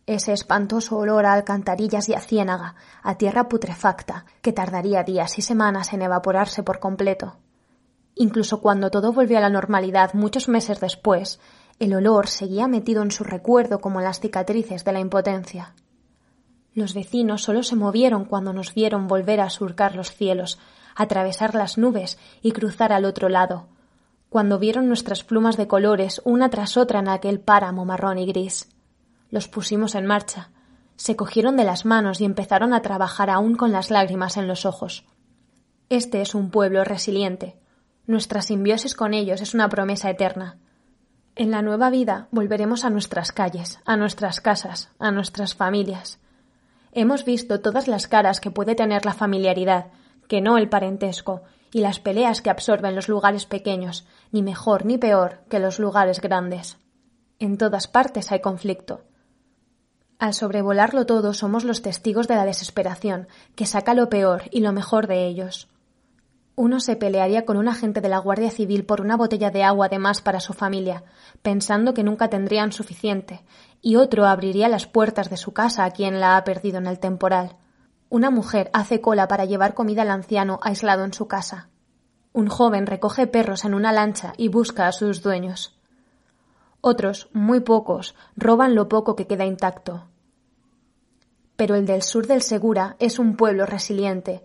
ese 0.08 0.34
espantoso 0.34 0.98
olor 0.98 1.26
a 1.26 1.34
alcantarillas 1.34 2.08
y 2.10 2.14
a 2.14 2.22
ciénaga, 2.22 2.76
a 3.04 3.18
tierra 3.18 3.50
putrefacta, 3.50 4.26
que 4.42 4.54
tardaría 4.54 5.04
días 5.04 5.38
y 5.38 5.42
semanas 5.42 5.92
en 5.94 6.02
evaporarse 6.02 6.64
por 6.64 6.80
completo. 6.80 7.38
Incluso 8.16 8.62
cuando 8.62 8.90
todo 8.90 9.12
volvió 9.12 9.38
a 9.38 9.42
la 9.42 9.50
normalidad 9.50 10.14
muchos 10.14 10.48
meses 10.48 10.80
después, 10.80 11.40
el 11.80 11.94
olor 11.94 12.28
seguía 12.28 12.68
metido 12.68 13.04
en 13.04 13.12
su 13.12 13.24
recuerdo 13.24 13.80
como 13.80 14.02
las 14.02 14.20
cicatrices 14.20 14.84
de 14.84 14.92
la 14.92 15.00
impotencia. 15.00 15.74
Los 16.74 16.94
vecinos 16.94 17.44
solo 17.44 17.64
se 17.64 17.76
movieron 17.76 18.26
cuando 18.26 18.54
nos 18.54 18.74
vieron 18.74 19.08
volver 19.08 19.42
a 19.42 19.50
surcar 19.50 19.96
los 19.96 20.12
cielos, 20.12 20.60
atravesar 20.96 21.56
las 21.56 21.78
nubes 21.78 22.18
y 22.42 22.52
cruzar 22.52 22.94
al 22.94 23.06
otro 23.06 23.30
lado, 23.30 23.68
cuando 24.30 24.60
vieron 24.60 24.88
nuestras 24.88 25.24
plumas 25.24 25.58
de 25.58 25.68
colores 25.68 26.22
una 26.26 26.50
tras 26.50 26.78
otra 26.78 27.00
en 27.00 27.08
aquel 27.08 27.40
páramo 27.40 27.86
marrón 27.86 28.18
y 28.18 28.26
gris. 28.26 28.70
Los 29.30 29.48
pusimos 29.48 29.96
en 29.96 30.06
marcha, 30.06 30.50
se 30.98 31.16
cogieron 31.16 31.56
de 31.58 31.64
las 31.64 31.86
manos 31.86 32.20
y 32.20 32.26
empezaron 32.26 32.74
a 32.74 32.82
trabajar 32.82 33.30
aún 33.30 33.56
con 33.56 33.72
las 33.72 33.92
lágrimas 33.92 34.36
en 34.36 34.48
los 34.48 34.66
ojos. 34.66 35.06
Este 35.90 36.22
es 36.22 36.36
un 36.36 36.50
pueblo 36.50 36.84
resiliente. 36.84 37.56
Nuestra 38.08 38.42
simbiosis 38.42 38.96
con 38.96 39.14
ellos 39.14 39.42
es 39.42 39.54
una 39.54 39.70
promesa 39.70 40.10
eterna. 40.10 40.58
En 41.40 41.52
la 41.52 41.62
nueva 41.62 41.92
vida 41.92 42.28
volveremos 42.32 42.84
a 42.84 42.90
nuestras 42.90 43.32
calles, 43.32 43.78
a 43.86 43.96
nuestras 43.96 44.42
casas, 44.42 44.90
a 44.98 45.12
nuestras 45.12 45.54
familias. 45.54 46.18
Hemos 46.92 47.26
visto 47.26 47.62
todas 47.62 47.88
las 47.88 48.08
caras 48.08 48.40
que 48.40 48.50
puede 48.50 48.74
tener 48.74 49.06
la 49.06 49.14
familiaridad, 49.14 49.92
que 50.28 50.42
no 50.42 50.58
el 50.58 50.68
parentesco, 50.68 51.44
y 51.72 51.82
las 51.82 52.00
peleas 52.00 52.42
que 52.42 52.50
absorben 52.50 52.96
los 52.96 53.08
lugares 53.08 53.46
pequeños, 53.46 54.08
ni 54.32 54.42
mejor 54.42 54.84
ni 54.84 54.98
peor 54.98 55.42
que 55.48 55.60
los 55.60 55.78
lugares 55.78 56.22
grandes. 56.22 56.80
En 57.38 57.60
todas 57.60 57.88
partes 57.88 58.32
hay 58.32 58.42
conflicto. 58.42 59.02
Al 60.18 60.34
sobrevolarlo 60.34 61.06
todo 61.06 61.36
somos 61.36 61.66
los 61.66 61.84
testigos 61.84 62.28
de 62.28 62.34
la 62.34 62.46
desesperación, 62.46 63.28
que 63.56 63.68
saca 63.68 63.94
lo 63.94 64.10
peor 64.10 64.46
y 64.50 64.62
lo 64.62 64.74
mejor 64.74 65.06
de 65.06 65.28
ellos. 65.28 65.70
Uno 66.60 66.80
se 66.80 66.96
pelearía 66.96 67.46
con 67.46 67.56
un 67.58 67.68
agente 67.68 68.02
de 68.02 68.10
la 68.10 68.18
Guardia 68.18 68.50
Civil 68.50 68.84
por 68.84 69.00
una 69.00 69.16
botella 69.16 69.52
de 69.52 69.64
agua 69.64 69.90
de 69.90 70.00
más 70.00 70.22
para 70.22 70.40
su 70.40 70.54
familia, 70.54 71.04
pensando 71.44 71.94
que 71.94 72.04
nunca 72.04 72.32
tendrían 72.32 72.72
suficiente, 72.72 73.46
y 73.80 73.96
otro 73.96 74.26
abriría 74.26 74.68
las 74.68 74.88
puertas 74.88 75.30
de 75.30 75.38
su 75.38 75.54
casa 75.54 75.86
a 75.86 75.92
quien 75.92 76.20
la 76.20 76.36
ha 76.36 76.44
perdido 76.44 76.80
en 76.80 76.88
el 76.88 76.98
temporal. 76.98 77.58
Una 78.10 78.32
mujer 78.32 78.72
hace 78.74 79.02
cola 79.02 79.28
para 79.28 79.46
llevar 79.46 79.76
comida 79.76 80.02
al 80.02 80.10
anciano 80.10 80.58
aislado 80.64 81.06
en 81.06 81.14
su 81.14 81.28
casa. 81.28 81.70
Un 82.34 82.48
joven 82.48 82.88
recoge 82.88 83.28
perros 83.28 83.64
en 83.64 83.76
una 83.76 83.94
lancha 83.94 84.34
y 84.36 84.48
busca 84.48 84.88
a 84.88 84.94
sus 84.94 85.22
dueños. 85.22 85.78
Otros, 86.82 87.30
muy 87.34 87.60
pocos, 87.60 88.16
roban 88.36 88.74
lo 88.74 88.90
poco 88.90 89.16
que 89.16 89.28
queda 89.28 89.46
intacto. 89.46 90.06
Pero 91.56 91.76
el 91.76 91.86
del 91.86 92.02
sur 92.02 92.26
del 92.26 92.42
Segura 92.42 92.96
es 92.98 93.20
un 93.20 93.36
pueblo 93.36 93.68
resiliente. 93.68 94.44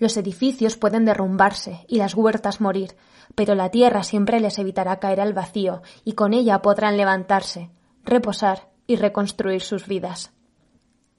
Los 0.00 0.16
edificios 0.16 0.78
pueden 0.78 1.04
derrumbarse 1.04 1.84
y 1.86 1.98
las 1.98 2.14
huertas 2.14 2.62
morir, 2.62 2.96
pero 3.34 3.54
la 3.54 3.68
tierra 3.68 4.02
siempre 4.02 4.40
les 4.40 4.58
evitará 4.58 4.98
caer 4.98 5.20
al 5.20 5.34
vacío 5.34 5.82
y 6.04 6.14
con 6.14 6.32
ella 6.32 6.62
podrán 6.62 6.96
levantarse, 6.96 7.70
reposar 8.02 8.70
y 8.86 8.96
reconstruir 8.96 9.60
sus 9.60 9.86
vidas. 9.86 10.32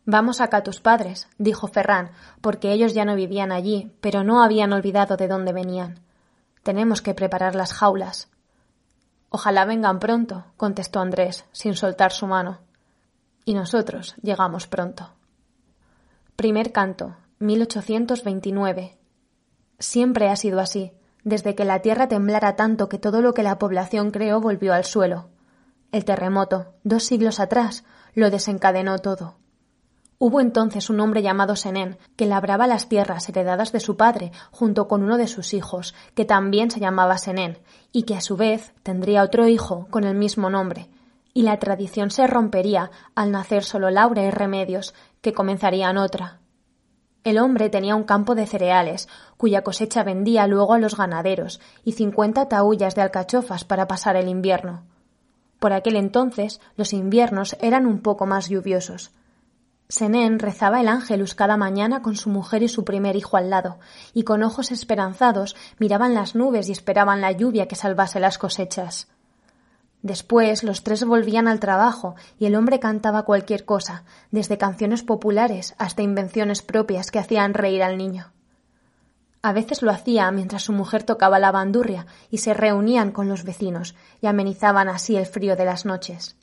Vamos 0.06 0.42
acá 0.42 0.64
tus 0.64 0.82
padres, 0.82 1.30
dijo 1.38 1.68
Ferran, 1.68 2.12
porque 2.42 2.72
ellos 2.74 2.96
ya 2.96 3.06
no 3.06 3.16
vivían 3.16 3.52
allí, 3.52 3.92
pero 4.02 4.24
no 4.24 4.44
habían 4.44 4.74
olvidado 4.74 5.16
de 5.16 5.28
dónde 5.28 5.54
venían. 5.54 6.00
Tenemos 6.64 7.04
que 7.04 7.14
preparar 7.14 7.54
las 7.54 7.74
jaulas. 7.74 8.32
Ojalá 9.30 9.64
vengan 9.66 10.00
pronto, 10.00 10.46
contestó 10.58 11.02
Andrés, 11.02 11.46
sin 11.52 11.76
soltar 11.76 12.12
su 12.12 12.26
mano. 12.26 12.62
Y 13.46 13.54
nosotros 13.54 14.16
llegamos 14.24 14.66
pronto. 14.66 15.12
Primer 16.36 16.72
canto, 16.72 17.16
1829. 17.42 19.00
Siempre 19.80 20.30
ha 20.30 20.36
sido 20.36 20.60
así, 20.60 20.94
desde 21.24 21.56
que 21.56 21.66
la 21.66 21.80
tierra 21.82 22.08
temblara 22.08 22.56
tanto 22.56 22.88
que 22.88 23.00
todo 23.00 23.22
lo 23.22 23.34
que 23.34 23.42
la 23.42 23.58
población 23.58 24.12
creó 24.12 24.40
volvió 24.40 24.76
al 24.76 24.86
suelo. 24.86 25.30
El 25.92 26.06
terremoto, 26.06 26.76
dos 26.84 27.04
siglos 27.04 27.40
atrás, 27.40 27.84
lo 28.14 28.30
desencadenó 28.30 29.00
todo. 29.00 29.38
Hubo 30.20 30.40
entonces 30.40 30.92
un 30.92 31.00
hombre 31.00 31.24
llamado 31.24 31.56
Senén, 31.56 31.98
que 32.16 32.28
labraba 32.28 32.68
las 32.68 32.88
tierras 32.88 33.28
heredadas 33.28 33.72
de 33.72 33.80
su 33.80 33.98
padre, 33.98 34.32
junto 34.52 34.88
con 34.88 35.02
uno 35.02 35.18
de 35.18 35.26
sus 35.26 35.56
hijos, 35.56 35.96
que 36.14 36.26
también 36.26 36.70
se 36.70 36.80
llamaba 36.80 37.18
Senén, 37.18 37.58
y 37.92 38.04
que 38.04 38.16
a 38.16 38.22
su 38.22 38.38
vez 38.38 38.72
tendría 38.84 39.24
otro 39.24 39.48
hijo 39.48 39.88
con 39.90 40.04
el 40.04 40.14
mismo 40.14 40.52
nombre, 40.52 40.92
y 41.34 41.42
la 41.42 41.58
tradición 41.58 42.12
se 42.12 42.28
rompería 42.28 42.92
al 43.16 43.32
nacer 43.32 43.64
solo 43.64 43.90
Laura 43.90 44.22
y 44.22 44.30
Remedios, 44.30 44.94
que 45.22 45.34
comenzarían 45.34 45.98
otra. 45.98 46.41
El 47.24 47.38
hombre 47.38 47.70
tenía 47.70 47.96
un 47.96 48.04
campo 48.04 48.36
de 48.36 48.48
cereales, 48.48 49.08
cuya 49.38 49.64
cosecha 49.64 50.04
vendía 50.04 50.48
luego 50.48 50.74
a 50.74 50.80
los 50.80 50.98
ganaderos, 50.98 51.60
y 51.84 51.94
cincuenta 51.94 52.48
taullas 52.48 52.96
de 52.96 53.02
alcachofas 53.02 53.64
para 53.64 53.88
pasar 53.88 54.16
el 54.16 54.28
invierno. 54.28 54.84
Por 55.60 55.74
aquel 55.74 55.96
entonces 55.96 56.60
los 56.76 56.94
inviernos 56.94 57.56
eran 57.62 57.86
un 57.86 58.02
poco 58.02 58.26
más 58.26 58.50
lluviosos, 58.50 59.12
Senén 59.92 60.40
rezaba 60.40 60.80
el 60.80 60.88
ángelus 60.88 61.36
cada 61.36 61.58
mañana 61.58 62.02
con 62.02 62.16
su 62.16 62.30
mujer 62.30 62.64
y 62.64 62.70
su 62.70 62.86
primer 62.86 63.18
hijo 63.18 63.36
al 63.36 63.50
lado, 63.50 63.78
y 64.14 64.24
con 64.24 64.42
ojos 64.42 64.72
esperanzados 64.72 65.58
miraban 65.80 66.14
las 66.14 66.34
nubes 66.34 66.70
y 66.70 66.72
esperaban 66.72 67.20
la 67.20 67.34
lluvia 67.34 67.68
que 67.68 67.76
salvase 67.76 68.22
las 68.22 68.38
cosechas. 68.38 69.10
Después 70.04 70.64
los 70.64 70.84
tres 70.84 71.06
volvían 71.06 71.48
al 71.48 71.60
trabajo 71.60 72.16
y 72.40 72.46
el 72.46 72.56
hombre 72.56 72.80
cantaba 72.80 73.24
cualquier 73.24 73.66
cosa, 73.66 74.04
desde 74.32 74.58
canciones 74.58 75.04
populares 75.04 75.76
hasta 75.78 76.02
invenciones 76.02 76.62
propias 76.64 77.12
que 77.12 77.20
hacían 77.20 77.54
reír 77.54 77.84
al 77.84 77.98
niño. 77.98 78.32
A 79.44 79.54
veces 79.54 79.82
lo 79.82 79.92
hacía 79.92 80.30
mientras 80.32 80.64
su 80.64 80.74
mujer 80.74 81.04
tocaba 81.04 81.40
la 81.40 81.52
bandurria 81.52 82.06
y 82.30 82.40
se 82.40 82.54
reunían 82.54 83.12
con 83.12 83.28
los 83.28 83.44
vecinos 83.44 83.96
y 84.22 84.28
amenizaban 84.28 84.90
así 84.90 85.16
el 85.16 85.26
frío 85.26 85.56
de 85.56 85.66
las 85.66 85.86
noches. 85.86 86.36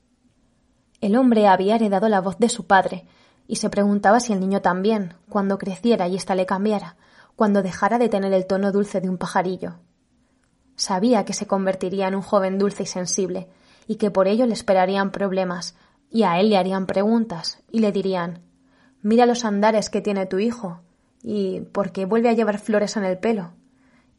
El 1.00 1.17
hombre 1.17 1.47
había 1.47 1.77
heredado 1.77 2.09
la 2.09 2.21
voz 2.21 2.38
de 2.38 2.49
su 2.49 2.67
padre, 2.67 3.07
y 3.47 3.57
se 3.57 3.71
preguntaba 3.71 4.21
si 4.21 4.33
el 4.33 4.41
niño 4.41 4.61
también, 4.61 5.15
cuando 5.29 5.59
creciera 5.59 6.09
y 6.09 6.17
ésta 6.17 6.35
le 6.35 6.45
cambiara, 6.45 6.97
cuando 7.37 7.62
dejara 7.62 7.99
de 7.99 8.09
tener 8.09 8.33
el 8.33 8.47
tono 8.47 8.73
dulce 8.73 9.00
de 9.00 9.09
un 9.09 9.17
pajarillo. 9.17 9.77
Sabía 10.78 11.25
que 11.25 11.32
se 11.32 11.49
convertiría 11.49 12.06
en 12.06 12.14
un 12.14 12.23
joven 12.23 12.56
dulce 12.56 12.85
y 12.85 12.87
sensible, 12.87 13.49
y 13.88 13.97
que 13.97 14.12
por 14.12 14.28
ello 14.28 14.47
le 14.47 14.52
esperarían 14.52 15.11
problemas, 15.11 15.75
y 16.08 16.23
a 16.23 16.38
él 16.38 16.50
le 16.50 16.56
harían 16.56 16.87
preguntas, 16.87 17.58
y 17.73 17.80
le 17.80 17.90
dirían 17.90 18.44
Mira 19.02 19.26
los 19.26 19.44
andares 19.44 19.90
que 19.90 20.00
tiene 20.00 20.26
tu 20.26 20.38
hijo, 20.38 20.80
y 21.20 21.62
por 21.62 21.90
qué 21.90 22.04
vuelve 22.04 22.28
a 22.28 22.32
llevar 22.32 22.61
flores 22.61 22.97
en 22.97 23.04
el 23.04 23.18
pelo. 23.18 23.54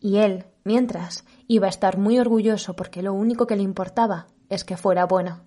Y 0.02 0.18
él, 0.18 0.48
mientras, 0.66 1.24
iba 1.48 1.68
a 1.68 1.70
estar 1.70 1.98
muy 1.98 2.20
orgulloso 2.20 2.76
porque 2.76 3.04
lo 3.04 3.14
único 3.14 3.48
que 3.48 3.56
le 3.56 3.64
importaba 3.64 4.28
es 4.50 4.66
que 4.66 4.76
fuera 4.76 5.06
bueno. 5.06 5.40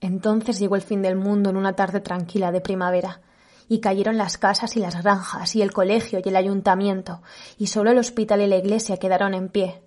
Entonces 0.00 0.58
llegó 0.58 0.76
el 0.76 0.82
fin 0.82 1.02
del 1.02 1.16
mundo 1.16 1.50
en 1.50 1.58
una 1.58 1.74
tarde 1.74 2.00
tranquila 2.00 2.50
de 2.50 2.62
primavera, 2.62 3.20
y 3.68 3.80
cayeron 3.80 4.16
las 4.16 4.38
casas 4.38 4.74
y 4.78 4.80
las 4.80 5.02
granjas, 5.02 5.54
y 5.54 5.60
el 5.60 5.74
colegio 5.74 6.22
y 6.24 6.28
el 6.30 6.36
ayuntamiento, 6.36 7.20
y 7.58 7.66
solo 7.66 7.90
el 7.90 7.98
hospital 7.98 8.40
y 8.40 8.46
la 8.46 8.56
iglesia 8.56 8.96
quedaron 8.96 9.34
en 9.34 9.50
pie. 9.50 9.82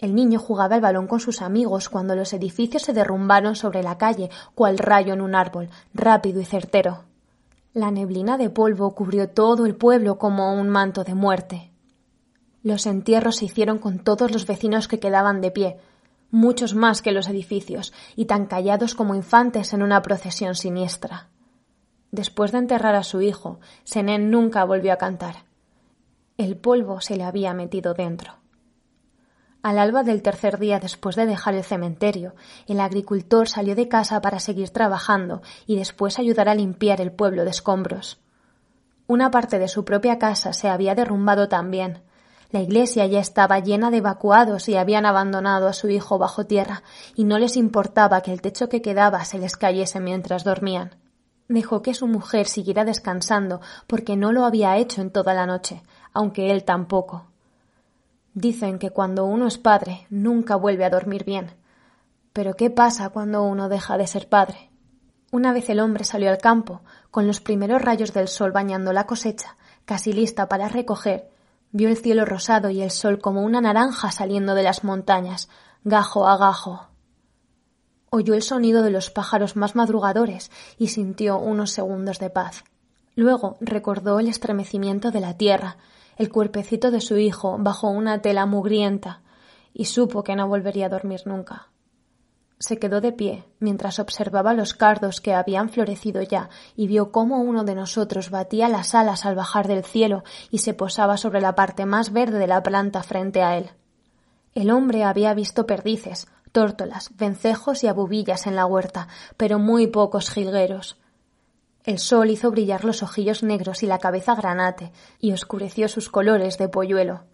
El 0.00 0.14
niño 0.14 0.38
jugaba 0.38 0.76
al 0.76 0.80
balón 0.80 1.06
con 1.06 1.20
sus 1.20 1.42
amigos 1.42 1.90
cuando 1.90 2.16
los 2.16 2.32
edificios 2.32 2.82
se 2.82 2.94
derrumbaron 2.94 3.54
sobre 3.54 3.82
la 3.82 3.98
calle, 3.98 4.30
cual 4.54 4.78
rayo 4.78 5.12
en 5.12 5.20
un 5.20 5.34
árbol, 5.34 5.68
rápido 5.92 6.40
y 6.40 6.46
certero. 6.46 7.04
La 7.74 7.90
neblina 7.90 8.38
de 8.38 8.48
polvo 8.48 8.94
cubrió 8.94 9.28
todo 9.28 9.66
el 9.66 9.76
pueblo 9.76 10.16
como 10.16 10.54
un 10.54 10.70
manto 10.70 11.04
de 11.04 11.14
muerte. 11.14 11.70
Los 12.62 12.86
entierros 12.86 13.36
se 13.36 13.44
hicieron 13.44 13.78
con 13.78 13.98
todos 13.98 14.30
los 14.32 14.46
vecinos 14.46 14.88
que 14.88 14.98
quedaban 14.98 15.42
de 15.42 15.50
pie, 15.50 15.76
muchos 16.30 16.74
más 16.74 17.02
que 17.02 17.12
los 17.12 17.28
edificios, 17.28 17.92
y 18.16 18.24
tan 18.24 18.46
callados 18.46 18.94
como 18.94 19.14
infantes 19.14 19.74
en 19.74 19.82
una 19.82 20.00
procesión 20.00 20.54
siniestra. 20.54 21.28
Después 22.10 22.52
de 22.52 22.58
enterrar 22.58 22.94
a 22.94 23.02
su 23.02 23.20
hijo, 23.20 23.60
Senén 23.84 24.30
nunca 24.30 24.64
volvió 24.64 24.94
a 24.94 24.96
cantar. 24.96 25.44
El 26.38 26.56
polvo 26.56 27.02
se 27.02 27.16
le 27.16 27.24
había 27.24 27.52
metido 27.52 27.92
dentro. 27.92 28.39
Al 29.62 29.78
alba 29.78 30.02
del 30.02 30.22
tercer 30.22 30.58
día 30.58 30.80
después 30.80 31.16
de 31.16 31.26
dejar 31.26 31.54
el 31.54 31.64
cementerio, 31.64 32.34
el 32.66 32.80
agricultor 32.80 33.48
salió 33.48 33.74
de 33.74 33.88
casa 33.88 34.20
para 34.20 34.40
seguir 34.40 34.70
trabajando 34.70 35.42
y 35.66 35.76
después 35.76 36.18
ayudar 36.18 36.48
a 36.48 36.54
limpiar 36.54 37.00
el 37.00 37.12
pueblo 37.12 37.44
de 37.44 37.50
escombros. 37.50 38.18
Una 39.06 39.30
parte 39.30 39.58
de 39.58 39.68
su 39.68 39.84
propia 39.84 40.18
casa 40.18 40.52
se 40.52 40.68
había 40.68 40.94
derrumbado 40.94 41.48
también, 41.48 42.02
la 42.52 42.60
iglesia 42.60 43.06
ya 43.06 43.20
estaba 43.20 43.60
llena 43.60 43.92
de 43.92 43.98
evacuados 43.98 44.68
y 44.68 44.76
habían 44.76 45.06
abandonado 45.06 45.68
a 45.68 45.72
su 45.72 45.88
hijo 45.88 46.18
bajo 46.18 46.46
tierra, 46.46 46.82
y 47.14 47.22
no 47.24 47.38
les 47.38 47.56
importaba 47.56 48.22
que 48.22 48.32
el 48.32 48.40
techo 48.40 48.68
que 48.68 48.82
quedaba 48.82 49.24
se 49.24 49.38
les 49.38 49.56
cayese 49.56 50.00
mientras 50.00 50.42
dormían. 50.42 50.96
Dejó 51.48 51.82
que 51.82 51.94
su 51.94 52.08
mujer 52.08 52.46
siguiera 52.46 52.84
descansando, 52.84 53.60
porque 53.86 54.16
no 54.16 54.32
lo 54.32 54.44
había 54.44 54.76
hecho 54.78 55.00
en 55.00 55.10
toda 55.12 55.32
la 55.32 55.46
noche, 55.46 55.82
aunque 56.12 56.50
él 56.50 56.64
tampoco. 56.64 57.29
Dicen 58.40 58.78
que 58.78 58.88
cuando 58.88 59.26
uno 59.26 59.46
es 59.46 59.58
padre 59.58 60.06
nunca 60.08 60.56
vuelve 60.56 60.86
a 60.86 60.90
dormir 60.90 61.24
bien. 61.24 61.50
Pero 62.32 62.54
¿qué 62.54 62.70
pasa 62.70 63.10
cuando 63.10 63.42
uno 63.42 63.68
deja 63.68 63.98
de 63.98 64.06
ser 64.06 64.30
padre? 64.30 64.70
Una 65.30 65.52
vez 65.52 65.68
el 65.68 65.78
hombre 65.78 66.04
salió 66.04 66.30
al 66.30 66.38
campo, 66.38 66.80
con 67.10 67.26
los 67.26 67.42
primeros 67.42 67.82
rayos 67.82 68.14
del 68.14 68.28
sol 68.28 68.50
bañando 68.50 68.94
la 68.94 69.04
cosecha, 69.04 69.58
casi 69.84 70.14
lista 70.14 70.48
para 70.48 70.68
recoger, 70.68 71.28
vio 71.70 71.90
el 71.90 71.98
cielo 71.98 72.24
rosado 72.24 72.70
y 72.70 72.80
el 72.80 72.90
sol 72.90 73.18
como 73.18 73.42
una 73.42 73.60
naranja 73.60 74.10
saliendo 74.10 74.54
de 74.54 74.62
las 74.62 74.84
montañas, 74.84 75.50
gajo 75.84 76.26
a 76.26 76.38
gajo. 76.38 76.88
Oyó 78.08 78.32
el 78.32 78.42
sonido 78.42 78.82
de 78.82 78.90
los 78.90 79.10
pájaros 79.10 79.54
más 79.54 79.76
madrugadores 79.76 80.50
y 80.78 80.88
sintió 80.88 81.36
unos 81.36 81.72
segundos 81.72 82.18
de 82.18 82.30
paz. 82.30 82.64
Luego 83.14 83.58
recordó 83.60 84.18
el 84.18 84.28
estremecimiento 84.28 85.10
de 85.10 85.20
la 85.20 85.36
tierra, 85.36 85.76
el 86.20 86.28
cuerpecito 86.28 86.90
de 86.90 87.00
su 87.00 87.16
hijo 87.16 87.56
bajo 87.58 87.88
una 87.88 88.20
tela 88.20 88.44
mugrienta, 88.44 89.22
y 89.72 89.86
supo 89.86 90.22
que 90.22 90.36
no 90.36 90.46
volvería 90.48 90.84
a 90.84 90.88
dormir 90.90 91.22
nunca. 91.24 91.68
Se 92.58 92.78
quedó 92.78 93.00
de 93.00 93.12
pie 93.12 93.44
mientras 93.58 93.98
observaba 93.98 94.52
los 94.52 94.74
cardos 94.74 95.22
que 95.22 95.32
habían 95.32 95.70
florecido 95.70 96.20
ya 96.20 96.50
y 96.76 96.88
vio 96.88 97.10
cómo 97.10 97.40
uno 97.40 97.64
de 97.64 97.74
nosotros 97.74 98.28
batía 98.28 98.68
las 98.68 98.94
alas 98.94 99.24
al 99.24 99.34
bajar 99.34 99.66
del 99.66 99.82
cielo 99.82 100.22
y 100.50 100.58
se 100.58 100.74
posaba 100.74 101.16
sobre 101.16 101.40
la 101.40 101.54
parte 101.54 101.86
más 101.86 102.12
verde 102.12 102.38
de 102.38 102.48
la 102.48 102.62
planta 102.62 103.02
frente 103.02 103.42
a 103.42 103.56
él. 103.56 103.70
El 104.54 104.70
hombre 104.70 105.04
había 105.04 105.32
visto 105.32 105.64
perdices, 105.64 106.28
tórtolas, 106.52 107.16
vencejos 107.16 107.82
y 107.82 107.86
abubillas 107.86 108.46
en 108.46 108.56
la 108.56 108.66
huerta, 108.66 109.08
pero 109.38 109.58
muy 109.58 109.86
pocos 109.86 110.28
jilgueros. 110.28 110.98
El 111.84 111.98
sol 111.98 112.30
hizo 112.30 112.50
brillar 112.50 112.84
los 112.84 113.02
ojillos 113.02 113.42
negros 113.42 113.82
y 113.82 113.86
la 113.86 113.98
cabeza 113.98 114.34
granate, 114.34 114.92
y 115.18 115.32
oscureció 115.32 115.88
sus 115.88 116.10
colores 116.10 116.58
de 116.58 116.68
polluelo. 116.68 117.24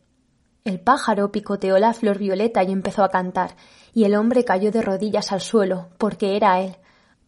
El 0.64 0.80
pájaro 0.80 1.32
picoteó 1.32 1.78
la 1.78 1.92
flor 1.94 2.18
violeta 2.18 2.62
y 2.62 2.70
empezó 2.70 3.02
a 3.02 3.08
cantar, 3.08 3.56
y 3.92 4.04
el 4.04 4.14
hombre 4.14 4.44
cayó 4.44 4.70
de 4.70 4.82
rodillas 4.82 5.32
al 5.32 5.40
suelo, 5.40 5.88
porque 5.98 6.36
era 6.36 6.60
él, 6.60 6.76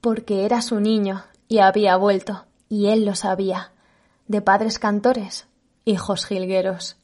porque 0.01 0.45
era 0.45 0.63
su 0.63 0.81
niño, 0.81 1.25
y 1.49 1.59
había 1.59 1.97
vuelto, 1.97 2.47
y 2.69 2.87
él 2.87 3.05
lo 3.05 3.15
sabía. 3.15 3.73
De 4.29 4.41
padres 4.41 4.79
cantores, 4.79 5.49
hijos 5.85 6.25
jilgueros. 6.25 6.97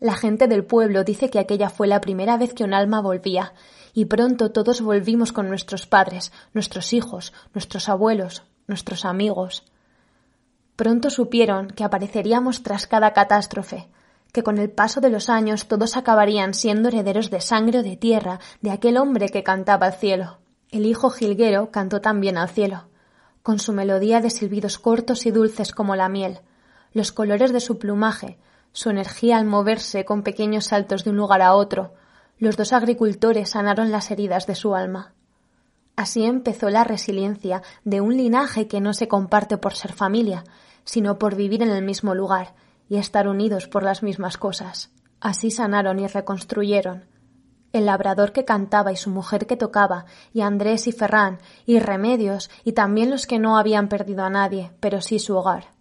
La 0.00 0.14
gente 0.16 0.48
del 0.48 0.64
pueblo 0.64 1.04
dice 1.04 1.30
que 1.30 1.38
aquella 1.38 1.70
fue 1.70 1.86
la 1.86 2.00
primera 2.00 2.36
vez 2.36 2.54
que 2.54 2.64
un 2.64 2.74
alma 2.74 3.00
volvía, 3.00 3.54
y 3.94 4.06
pronto 4.06 4.50
todos 4.50 4.80
volvimos 4.80 5.32
con 5.32 5.48
nuestros 5.48 5.86
padres, 5.86 6.32
nuestros 6.54 6.92
hijos, 6.92 7.32
nuestros 7.54 7.88
abuelos, 7.88 8.42
nuestros 8.66 9.04
amigos. 9.04 9.64
Pronto 10.76 11.10
supieron 11.10 11.68
que 11.68 11.84
apareceríamos 11.84 12.62
tras 12.62 12.86
cada 12.86 13.12
catástrofe, 13.12 13.88
que 14.32 14.42
con 14.42 14.58
el 14.58 14.70
paso 14.70 15.00
de 15.00 15.10
los 15.10 15.28
años 15.28 15.68
todos 15.68 15.96
acabarían 15.96 16.54
siendo 16.54 16.88
herederos 16.88 17.30
de 17.30 17.40
sangre 17.40 17.80
o 17.80 17.82
de 17.82 17.96
tierra 17.96 18.40
de 18.62 18.70
aquel 18.70 18.96
hombre 18.96 19.28
que 19.28 19.42
cantaba 19.42 19.86
al 19.86 19.94
cielo. 19.94 20.38
El 20.70 20.86
hijo 20.86 21.10
jilguero 21.10 21.70
cantó 21.70 22.00
también 22.00 22.38
al 22.38 22.48
cielo, 22.48 22.88
con 23.42 23.58
su 23.58 23.72
melodía 23.72 24.20
de 24.20 24.30
silbidos 24.30 24.78
cortos 24.78 25.26
y 25.26 25.30
dulces 25.30 25.72
como 25.72 25.96
la 25.96 26.08
miel, 26.08 26.40
los 26.92 27.12
colores 27.12 27.52
de 27.52 27.60
su 27.60 27.78
plumaje, 27.78 28.38
su 28.72 28.88
energía 28.88 29.36
al 29.36 29.44
moverse 29.44 30.04
con 30.06 30.22
pequeños 30.22 30.66
saltos 30.66 31.04
de 31.04 31.10
un 31.10 31.16
lugar 31.16 31.42
a 31.42 31.54
otro, 31.54 31.92
los 32.38 32.56
dos 32.56 32.72
agricultores 32.72 33.50
sanaron 33.50 33.92
las 33.92 34.10
heridas 34.10 34.46
de 34.46 34.54
su 34.54 34.74
alma. 34.74 35.12
Así 35.96 36.24
empezó 36.24 36.70
la 36.70 36.84
resiliencia 36.84 37.62
de 37.84 38.00
un 38.00 38.16
linaje 38.16 38.66
que 38.66 38.80
no 38.80 38.94
se 38.94 39.08
comparte 39.08 39.58
por 39.58 39.74
ser 39.74 39.92
familia, 39.92 40.44
sino 40.84 41.18
por 41.18 41.36
vivir 41.36 41.62
en 41.62 41.70
el 41.70 41.84
mismo 41.84 42.14
lugar 42.14 42.54
y 42.88 42.96
estar 42.96 43.28
unidos 43.28 43.68
por 43.68 43.82
las 43.82 44.02
mismas 44.02 44.36
cosas. 44.38 44.90
Así 45.20 45.50
sanaron 45.50 45.98
y 45.98 46.06
reconstruyeron. 46.06 47.04
El 47.72 47.86
labrador 47.86 48.32
que 48.32 48.44
cantaba 48.44 48.92
y 48.92 48.96
su 48.96 49.08
mujer 49.08 49.46
que 49.46 49.56
tocaba, 49.56 50.04
y 50.34 50.42
Andrés 50.42 50.86
y 50.86 50.92
Ferrán, 50.92 51.38
y 51.64 51.78
Remedios, 51.78 52.50
y 52.64 52.72
también 52.72 53.10
los 53.10 53.26
que 53.26 53.38
no 53.38 53.56
habían 53.56 53.88
perdido 53.88 54.24
a 54.24 54.30
nadie, 54.30 54.72
pero 54.80 55.00
sí 55.00 55.18
su 55.18 55.36
hogar. 55.36 55.71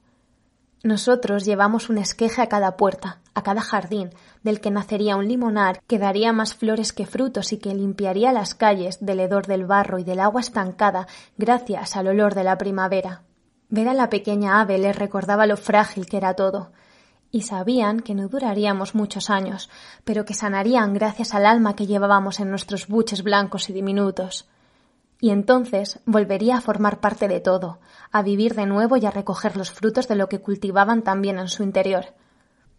Nosotros 0.83 1.45
llevamos 1.45 1.89
un 1.89 1.99
esqueje 1.99 2.41
a 2.41 2.47
cada 2.47 2.75
puerta, 2.75 3.19
a 3.35 3.43
cada 3.43 3.61
jardín, 3.61 4.09
del 4.41 4.59
que 4.61 4.71
nacería 4.71 5.15
un 5.15 5.27
limonar 5.27 5.79
que 5.85 5.99
daría 5.99 6.33
más 6.33 6.55
flores 6.55 6.91
que 6.91 7.05
frutos 7.05 7.53
y 7.53 7.59
que 7.59 7.75
limpiaría 7.75 8.33
las 8.33 8.55
calles 8.55 8.97
del 8.99 9.19
hedor 9.19 9.45
del 9.45 9.67
barro 9.67 9.99
y 9.99 10.03
del 10.03 10.19
agua 10.19 10.41
estancada 10.41 11.07
gracias 11.37 11.95
al 11.95 12.07
olor 12.07 12.33
de 12.33 12.43
la 12.43 12.57
primavera. 12.57 13.21
Ver 13.69 13.89
a 13.89 13.93
la 13.93 14.09
pequeña 14.09 14.59
ave 14.59 14.79
les 14.79 14.95
recordaba 14.95 15.45
lo 15.45 15.55
frágil 15.55 16.07
que 16.07 16.17
era 16.17 16.33
todo, 16.33 16.71
y 17.29 17.43
sabían 17.43 17.99
que 17.99 18.15
no 18.15 18.27
duraríamos 18.27 18.95
muchos 18.95 19.29
años, 19.29 19.69
pero 20.03 20.25
que 20.25 20.33
sanarían 20.33 20.95
gracias 20.95 21.35
al 21.35 21.45
alma 21.45 21.75
que 21.75 21.85
llevábamos 21.85 22.39
en 22.39 22.49
nuestros 22.49 22.87
buches 22.87 23.21
blancos 23.21 23.69
y 23.69 23.73
diminutos 23.73 24.49
y 25.21 25.29
entonces 25.29 25.99
volvería 26.05 26.57
a 26.57 26.61
formar 26.61 26.99
parte 26.99 27.27
de 27.27 27.39
todo, 27.39 27.79
a 28.11 28.23
vivir 28.23 28.55
de 28.55 28.65
nuevo 28.65 28.97
y 28.97 29.05
a 29.05 29.11
recoger 29.11 29.55
los 29.55 29.71
frutos 29.71 30.07
de 30.07 30.15
lo 30.15 30.27
que 30.27 30.41
cultivaban 30.41 31.03
también 31.03 31.37
en 31.37 31.47
su 31.47 31.61
interior. 31.61 32.07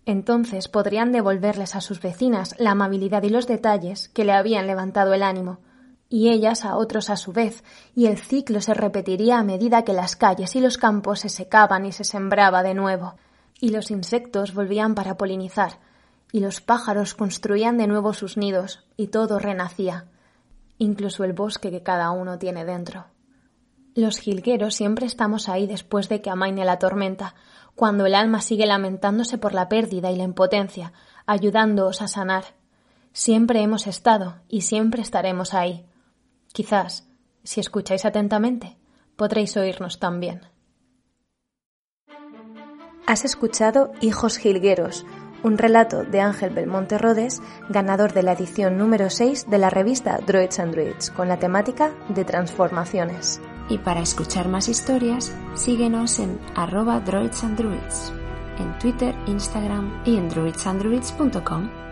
Entonces 0.06 0.66
podrían 0.66 1.12
devolverles 1.12 1.76
a 1.76 1.80
sus 1.80 2.02
vecinas 2.02 2.56
la 2.58 2.72
amabilidad 2.72 3.22
y 3.22 3.28
los 3.28 3.46
detalles 3.46 4.08
que 4.08 4.24
le 4.24 4.32
habían 4.32 4.66
levantado 4.66 5.14
el 5.14 5.22
ánimo, 5.22 5.60
y 6.08 6.30
ellas 6.30 6.64
a 6.64 6.76
otros 6.76 7.10
a 7.10 7.16
su 7.16 7.32
vez, 7.32 7.62
y 7.94 8.06
el 8.06 8.18
ciclo 8.18 8.60
se 8.60 8.74
repetiría 8.74 9.38
a 9.38 9.44
medida 9.44 9.84
que 9.84 9.92
las 9.92 10.16
calles 10.16 10.56
y 10.56 10.60
los 10.60 10.78
campos 10.78 11.20
se 11.20 11.28
secaban 11.28 11.86
y 11.86 11.92
se 11.92 12.02
sembraba 12.02 12.64
de 12.64 12.74
nuevo, 12.74 13.14
y 13.60 13.68
los 13.68 13.92
insectos 13.92 14.52
volvían 14.52 14.96
para 14.96 15.16
polinizar, 15.16 15.78
y 16.32 16.40
los 16.40 16.60
pájaros 16.60 17.14
construían 17.14 17.78
de 17.78 17.86
nuevo 17.86 18.12
sus 18.14 18.36
nidos, 18.36 18.84
y 18.96 19.06
todo 19.06 19.38
renacía 19.38 20.06
incluso 20.82 21.24
el 21.24 21.32
bosque 21.32 21.70
que 21.70 21.82
cada 21.82 22.10
uno 22.10 22.38
tiene 22.38 22.64
dentro. 22.64 23.06
Los 23.94 24.18
jilgueros 24.18 24.74
siempre 24.74 25.06
estamos 25.06 25.48
ahí 25.48 25.66
después 25.66 26.08
de 26.08 26.20
que 26.20 26.30
amaine 26.30 26.64
la 26.64 26.78
tormenta, 26.78 27.34
cuando 27.74 28.06
el 28.06 28.14
alma 28.14 28.40
sigue 28.40 28.66
lamentándose 28.66 29.38
por 29.38 29.54
la 29.54 29.68
pérdida 29.68 30.10
y 30.10 30.16
la 30.16 30.24
impotencia, 30.24 30.92
ayudándoos 31.26 32.02
a 32.02 32.08
sanar. 32.08 32.44
Siempre 33.12 33.62
hemos 33.62 33.86
estado 33.86 34.36
y 34.48 34.62
siempre 34.62 35.02
estaremos 35.02 35.54
ahí. 35.54 35.86
Quizás, 36.52 37.06
si 37.44 37.60
escucháis 37.60 38.04
atentamente, 38.04 38.76
podréis 39.16 39.56
oírnos 39.56 39.98
también. 39.98 40.42
Has 43.06 43.24
escuchado 43.24 43.92
Hijos 44.00 44.38
Jilgueros, 44.38 45.04
un 45.42 45.58
relato 45.58 46.04
de 46.04 46.20
Ángel 46.20 46.50
Belmonte 46.50 46.98
Rodes, 46.98 47.42
ganador 47.68 48.12
de 48.12 48.22
la 48.22 48.32
edición 48.32 48.76
número 48.78 49.10
6 49.10 49.50
de 49.50 49.58
la 49.58 49.70
revista 49.70 50.18
Droids 50.26 50.58
and 50.60 50.72
Druids, 50.72 51.10
con 51.10 51.28
la 51.28 51.38
temática 51.38 51.92
de 52.08 52.24
transformaciones. 52.24 53.40
Y 53.68 53.78
para 53.78 54.00
escuchar 54.00 54.48
más 54.48 54.68
historias, 54.68 55.34
síguenos 55.54 56.18
en 56.18 56.38
arroba 56.54 57.00
droidsandruids, 57.00 58.12
en 58.58 58.78
Twitter, 58.78 59.14
Instagram 59.26 60.02
y 60.04 60.16
en 60.16 60.28
druidsandruids.com. 60.28 61.91